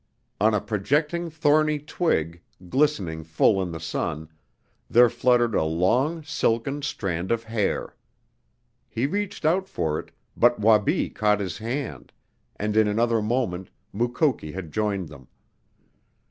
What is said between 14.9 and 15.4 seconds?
them.